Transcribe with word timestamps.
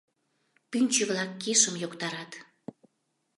Пӱнчӧ-влак 0.69 1.31
кишым 1.41 1.75
йоктарат. 1.83 2.31